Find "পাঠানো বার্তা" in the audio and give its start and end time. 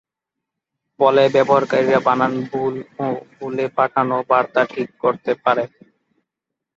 3.77-4.61